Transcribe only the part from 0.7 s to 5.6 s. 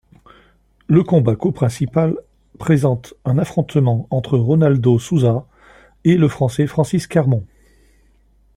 Le combat co-principal présente un affrontement entre Ronaldo Souza